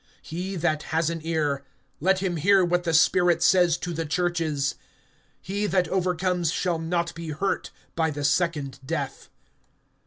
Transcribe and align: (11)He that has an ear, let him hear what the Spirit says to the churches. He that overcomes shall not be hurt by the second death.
(11)He 0.23 0.59
that 0.59 0.81
has 0.89 1.11
an 1.11 1.21
ear, 1.23 1.63
let 1.99 2.23
him 2.23 2.37
hear 2.37 2.65
what 2.65 2.85
the 2.85 2.91
Spirit 2.91 3.43
says 3.43 3.77
to 3.77 3.93
the 3.93 4.03
churches. 4.03 4.73
He 5.39 5.67
that 5.67 5.87
overcomes 5.89 6.51
shall 6.51 6.79
not 6.79 7.13
be 7.13 7.29
hurt 7.29 7.69
by 7.95 8.09
the 8.09 8.23
second 8.23 8.79
death. 8.83 9.29